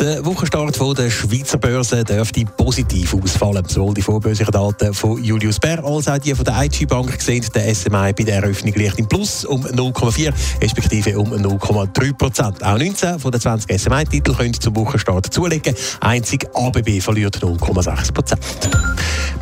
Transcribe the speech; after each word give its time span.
Der 0.00 0.24
Wochenstart 0.24 0.80
der 0.98 1.10
Schweizer 1.10 1.58
Börse 1.58 2.04
dürfte 2.04 2.44
positiv 2.44 3.14
ausfallen. 3.14 3.64
Sowohl 3.68 3.94
die 3.94 4.02
vorbörslichen 4.02 4.52
Daten 4.52 4.92
von 4.94 5.22
Julius 5.22 5.60
Baer 5.60 5.84
als 5.84 6.08
auch 6.08 6.18
die 6.18 6.34
von 6.34 6.44
der 6.44 6.62
IG 6.64 6.86
Bank 6.86 7.20
sehen 7.20 7.44
der 7.54 7.74
SMI 7.74 8.12
bei 8.12 8.24
der 8.24 8.36
Eröffnung 8.36 8.74
leicht 8.74 8.98
im 8.98 9.06
Plus 9.06 9.44
um 9.44 9.64
0,4 9.64 10.32
respektive 10.60 11.18
um 11.18 11.32
0,3 11.32 12.12
Prozent. 12.14 12.64
Auch 12.64 12.78
19 12.78 13.18
von 13.18 13.30
den 13.30 13.40
20 13.40 13.80
SMI-Titeln 13.80 14.36
können 14.36 14.54
zum 14.54 14.74
Wochenstart 14.76 15.32
zulegen. 15.32 15.74
Einzig 16.00 16.48
ABB 16.54 17.00
verliert 17.00 17.38
0,6 17.38 18.12
Prozent. 18.12 18.40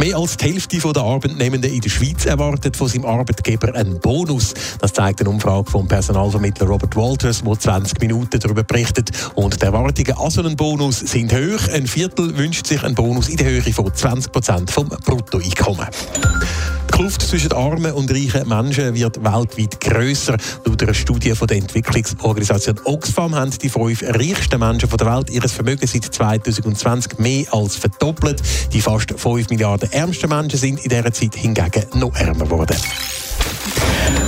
Mehr 0.01 0.17
als 0.17 0.39
die 0.39 0.47
Hälfte 0.47 0.79
der 0.79 1.03
Arbeitnehmenden 1.03 1.71
in 1.71 1.83
der 1.83 1.91
Schweiz 1.91 2.25
erwartet 2.25 2.75
von 2.75 2.89
seinem 2.89 3.05
Arbeitgeber 3.05 3.75
einen 3.75 4.01
Bonus. 4.01 4.55
Das 4.81 4.95
zeigt 4.95 5.21
eine 5.21 5.29
Umfrage 5.29 5.71
vom 5.71 5.87
Personalvermittler 5.89 6.69
Robert 6.69 6.97
Walters, 6.97 7.43
der 7.43 7.59
20 7.59 8.01
Minuten 8.01 8.41
darüber 8.41 8.63
berichtet. 8.63 9.11
Und 9.35 9.61
die 9.61 9.67
Erwartungen 9.67 10.17
an 10.17 10.31
so 10.31 10.41
einen 10.41 10.57
Bonus 10.57 11.01
sind 11.01 11.35
hoch. 11.35 11.69
Ein 11.75 11.87
Viertel 11.87 12.35
wünscht 12.39 12.67
sich 12.67 12.83
einen 12.83 12.95
Bonus 12.95 13.29
in 13.29 13.37
der 13.37 13.49
Höhe 13.49 13.61
von 13.61 13.95
20 13.95 14.33
Prozent 14.33 14.71
vom 14.71 14.89
Bruttoeinkommen. 14.89 15.89
Die 16.91 16.97
Kluft 16.97 17.23
zwischen 17.23 17.53
armen 17.53 17.93
und 17.93 18.11
reichen 18.11 18.49
Menschen 18.49 18.95
wird 18.95 19.23
weltweit 19.23 19.81
grösser. 19.81 20.37
Laut 20.65 20.83
einer 20.83 20.93
Studie 20.93 21.37
von 21.37 21.47
der 21.47 21.59
Entwicklungsorganisation 21.59 22.81
Oxfam 22.85 23.35
haben 23.35 23.53
die 23.53 23.69
fünf 23.69 24.03
reichsten 24.03 24.59
Menschen 24.59 24.89
der 24.91 25.07
Welt 25.07 25.31
ihr 25.31 25.43
Vermögen 25.43 25.87
seit 25.87 26.05
2020 26.05 27.19
mehr 27.21 27.47
als 27.53 27.77
verdoppelt. 27.77 28.43
Die 28.73 28.81
fast 28.81 29.15
5 29.17 29.51
Milliarden 29.51 29.91
ärmsten 29.93 30.29
Menschen 30.29 30.59
sind 30.59 30.85
in 30.85 30.89
dieser 30.91 31.13
Zeit 31.13 31.37
hingegen 31.37 31.87
noch 31.95 32.15
ärmer 32.17 32.45
geworden. 32.45 32.77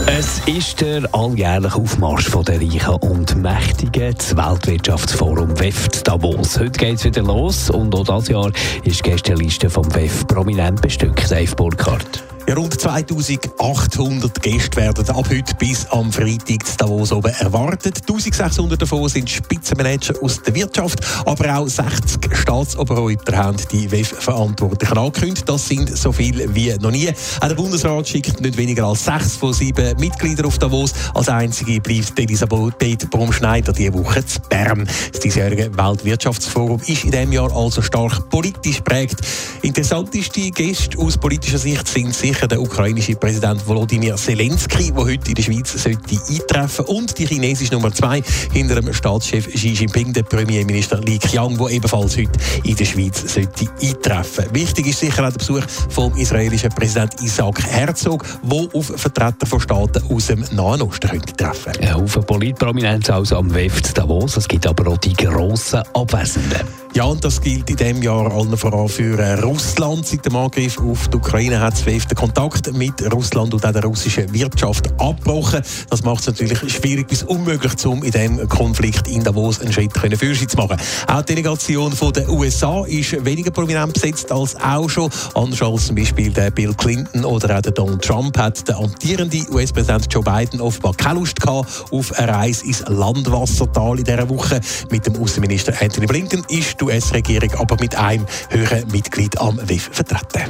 Es 0.06 0.40
ist 0.46 0.80
der 0.80 1.02
alljährliche 1.12 1.76
Aufmarsch 1.76 2.30
der 2.30 2.60
Reichen 2.60 2.94
und 3.00 3.42
Mächtigen, 3.42 4.14
das 4.16 4.36
Weltwirtschaftsforum 4.36 5.58
WEF 5.58 5.88
Davos. 6.04 6.60
Heute 6.60 6.78
geht 6.78 6.94
es 6.94 7.04
wieder 7.04 7.22
los 7.22 7.70
und 7.70 7.92
auch 7.94 8.04
dieses 8.04 8.28
Jahr 8.28 8.52
ist 8.84 9.04
die 9.04 9.10
Gästeliste 9.10 9.68
vom 9.68 9.92
WEF 9.94 10.26
prominent 10.28 10.80
bestückt. 10.80 11.28
Dave 11.28 11.54
Burkhardt. 11.56 12.22
Rund 12.50 12.78
2800 12.78 14.42
Gäste 14.42 14.76
werden 14.76 15.08
ab 15.08 15.26
heute 15.30 15.54
bis 15.58 15.86
am 15.90 16.12
Freitag 16.12 16.66
zu 16.66 16.76
Davos 16.76 17.12
oben 17.12 17.32
erwartet. 17.38 18.00
1600 18.00 18.82
davon 18.82 19.08
sind 19.08 19.30
Spitzenmanager 19.30 20.14
aus 20.20 20.42
der 20.42 20.54
Wirtschaft, 20.54 20.98
aber 21.24 21.56
auch 21.56 21.68
60 21.68 22.36
Staatsoberhäupter 22.36 23.36
haben 23.36 23.56
die 23.70 23.90
WEF-Verantwortlichen 23.90 24.98
angekündigt. 24.98 25.48
Das 25.48 25.66
sind 25.66 25.96
so 25.96 26.10
viele 26.12 26.52
wie 26.54 26.74
noch 26.80 26.90
nie. 26.90 27.10
Auch 27.40 27.48
der 27.48 27.54
Bundesrat 27.54 28.08
schickt 28.08 28.40
nicht 28.40 28.58
weniger 28.58 28.86
als 28.86 29.04
sechs 29.04 29.36
von 29.36 29.54
sieben 29.54 29.98
Mitgliedern 29.98 30.46
auf 30.46 30.58
Davos. 30.58 30.92
Als 31.14 31.28
einzige 31.28 31.80
bleibt 31.80 32.18
Elisabeth 32.18 33.08
Bromschneider 33.10 33.72
diese 33.72 33.94
Woche 33.94 34.26
zu 34.26 34.40
Bern. 34.50 34.86
Das 35.12 35.20
diesjährige 35.20 35.70
Weltwirtschaftsforum 35.76 36.80
ist 36.86 37.04
in 37.04 37.12
diesem 37.12 37.32
Jahr 37.32 37.54
also 37.54 37.80
stark 37.80 38.28
politisch 38.28 38.80
prägt. 38.80 39.20
Interessanteste 39.62 40.50
Gäste 40.50 40.98
aus 40.98 41.16
politischer 41.16 41.58
Sicht 41.58 41.86
sind 41.86 42.12
sicher 42.12 42.31
sicher 42.32 42.48
der 42.48 42.62
ukrainische 42.62 43.14
Präsident 43.14 43.66
Volodymyr 43.66 44.16
Zelensky, 44.16 44.90
der 44.90 45.04
heute 45.04 45.28
in 45.28 45.34
der 45.34 45.42
Schweiz 45.42 45.70
sollte 45.72 46.18
eintreffen 46.30 46.86
und 46.86 47.18
die 47.18 47.26
chinesische 47.26 47.74
Nummer 47.74 47.92
zwei 47.92 48.22
hinter 48.52 48.80
dem 48.80 48.92
Staatschef 48.92 49.48
Xi 49.48 49.72
Jinping, 49.72 50.14
der 50.14 50.22
Premierminister 50.22 50.98
Li 51.00 51.18
Qiang, 51.18 51.58
der 51.58 51.68
ebenfalls 51.68 52.16
heute 52.16 52.32
in 52.64 52.74
der 52.74 52.84
Schweiz 52.86 53.34
sollte 53.34 53.66
eintreffen. 53.82 54.46
Wichtig 54.52 54.86
ist 54.86 55.00
sicher 55.00 55.26
auch 55.26 55.30
der 55.30 55.38
Besuch 55.38 55.62
vom 55.90 56.16
israelischen 56.16 56.70
Präsident 56.70 57.20
Isaac 57.20 57.62
Herzog, 57.64 58.24
der 58.42 58.68
auf 58.72 58.86
Vertreter 58.86 59.46
von 59.46 59.60
Staaten 59.60 60.02
aus 60.10 60.26
dem 60.28 60.42
Nahen 60.52 60.80
Osten 60.80 61.10
könnte 61.10 61.36
treffen. 61.36 61.72
Ein 61.82 61.94
Haufen 61.94 62.24
Politprominenz 62.24 63.10
also 63.10 63.36
am 63.36 63.52
WEF 63.52 63.92
Davos. 63.92 64.38
Es 64.38 64.48
gibt 64.48 64.66
aber 64.66 64.90
auch 64.90 64.98
die 64.98 65.12
grossen 65.12 65.82
Abwesenden. 65.92 66.82
Ja, 66.94 67.04
und 67.04 67.24
das 67.24 67.40
gilt 67.40 67.70
in 67.70 67.76
diesem 67.76 68.02
Jahr 68.02 68.30
allen 68.30 68.54
voran 68.54 68.86
für 68.86 69.18
äh, 69.18 69.40
Russland. 69.40 70.06
Seit 70.06 70.26
dem 70.26 70.36
Angriff 70.36 70.78
auf 70.78 71.08
die 71.08 71.16
Ukraine 71.16 71.58
hat 71.58 71.72
es 71.72 71.84
den 71.84 72.16
Kontakt 72.22 72.72
mit 72.74 73.12
Russland 73.12 73.52
und 73.52 73.66
auch 73.66 73.72
der 73.72 73.82
russischen 73.82 74.32
Wirtschaft 74.32 74.88
abgebrochen. 74.92 75.60
Das 75.90 76.04
macht 76.04 76.20
es 76.20 76.28
natürlich 76.28 76.72
schwierig 76.72 77.08
bis 77.08 77.24
unmöglich, 77.24 77.72
um 77.84 78.04
in 78.04 78.12
diesem 78.12 78.48
Konflikt 78.48 79.08
in 79.08 79.24
Davos 79.24 79.60
einen 79.60 79.72
Schritt 79.72 79.92
können 79.92 80.16
für 80.16 80.32
zu 80.32 80.56
machen. 80.56 80.76
Auch 81.08 81.22
die 81.22 81.34
Delegation 81.34 81.92
den 81.92 82.28
USA 82.28 82.84
ist 82.84 83.24
weniger 83.24 83.50
prominent 83.50 83.94
besetzt 83.94 84.30
als 84.30 84.54
auch 84.54 84.88
schon. 84.88 85.10
Anders 85.34 85.62
als 85.62 85.88
zum 85.88 85.96
Beispiel 85.96 86.30
der 86.32 86.52
Bill 86.52 86.72
Clinton 86.74 87.24
oder 87.24 87.58
auch 87.58 87.62
der 87.62 87.72
Donald 87.72 88.02
Trump 88.02 88.38
hat 88.38 88.68
der 88.68 88.78
amtierende 88.78 89.44
US-Präsident 89.50 90.06
Joe 90.08 90.22
Biden 90.22 90.60
offenbar 90.60 90.94
keine 90.94 91.18
Lust 91.18 91.40
gehabt 91.40 91.86
auf 91.90 92.12
eine 92.20 92.32
Reise 92.32 92.64
ins 92.66 92.84
Landwassertal 92.86 93.98
in 93.98 94.04
dieser 94.04 94.28
Woche. 94.28 94.60
Mit 94.92 95.04
dem 95.08 95.20
Außenminister 95.20 95.72
Anthony 95.80 96.06
Blinken 96.06 96.44
ist 96.48 96.80
die 96.80 96.84
US-Regierung 96.84 97.52
aber 97.58 97.76
mit 97.80 97.96
einem 97.96 98.26
höheren 98.50 98.86
Mitglied 98.92 99.36
am 99.40 99.58
WIF 99.66 99.90
vertreten. 99.92 100.48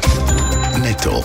Netto, 0.83 1.25